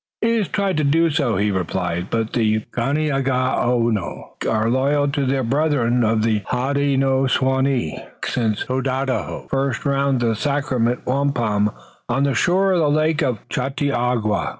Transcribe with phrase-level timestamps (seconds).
[0.19, 5.43] "He has tried to do so," he replied, "but the Ganeagaono are loyal to their
[5.43, 11.69] brethren of the Hodenosaunee since Tododahoe first found the sacred wampum
[12.09, 14.49] on the shore of the lake, Chautauqua.